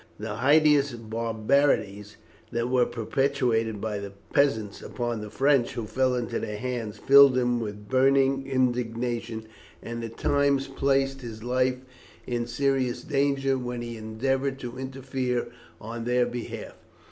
The 0.17 0.37
hideous 0.39 0.93
barbarities 0.93 2.17
that 2.51 2.69
were 2.69 2.87
perpetrated 2.87 3.79
by 3.79 3.99
the 3.99 4.09
peasants 4.33 4.81
upon 4.81 5.21
the 5.21 5.29
French 5.29 5.73
who 5.73 5.85
fell 5.85 6.15
into 6.15 6.39
their 6.39 6.57
hands, 6.57 6.97
filled 6.97 7.37
him 7.37 7.59
with 7.59 7.87
burning 7.87 8.47
indignation, 8.47 9.45
and 9.79 10.03
at 10.03 10.17
times 10.17 10.67
placed 10.67 11.21
his 11.21 11.43
life 11.43 11.77
in 12.25 12.47
serious 12.47 13.03
danger 13.03 13.59
when 13.59 13.83
he 13.83 13.95
endeavoured 13.95 14.57
to 14.61 14.75
interfere 14.79 15.49
on 15.79 16.05
their 16.05 16.25
behalf. 16.25 16.73